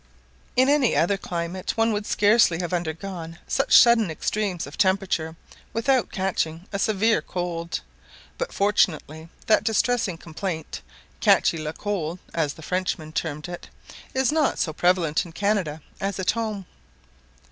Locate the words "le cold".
11.61-12.17